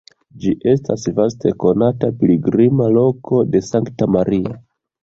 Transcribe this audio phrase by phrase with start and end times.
[0.45, 4.61] Ĝi estas vaste konata pilgrima loko de Sankta Maria.